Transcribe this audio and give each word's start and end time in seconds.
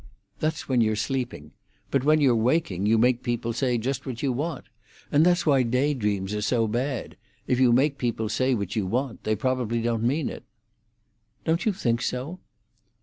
"That's 0.39 0.67
when 0.67 0.81
you're 0.81 0.95
sleeping. 0.95 1.51
But 1.91 2.03
when 2.03 2.19
you're 2.21 2.35
waking, 2.35 2.87
you 2.87 2.97
make 2.97 3.21
people 3.21 3.53
say 3.53 3.77
just 3.77 4.03
what 4.07 4.23
you 4.23 4.31
want. 4.31 4.65
And 5.11 5.23
that's 5.23 5.45
why 5.45 5.61
day 5.61 5.93
dreams 5.93 6.33
are 6.33 6.41
so 6.41 6.65
bad. 6.67 7.17
If 7.45 7.59
you 7.59 7.71
make 7.71 7.99
people 7.99 8.27
say 8.27 8.55
what 8.55 8.75
you 8.75 8.87
want, 8.87 9.23
they 9.25 9.35
probably 9.35 9.79
don't 9.79 10.01
mean 10.01 10.27
it." 10.27 10.43
"Don't 11.45 11.67
you 11.67 11.71
think 11.71 12.01
so?" 12.01 12.39